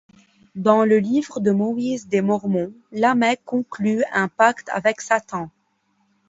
[0.55, 5.51] Dans le Livre de Moïse des Mormons, Lamech conclut un pacte avec Satan.